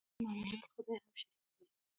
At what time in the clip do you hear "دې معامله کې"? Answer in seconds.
0.07-0.67